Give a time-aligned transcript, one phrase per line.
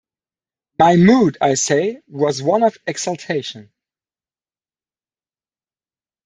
[0.79, 3.71] My mood, I say, was one of exaltation.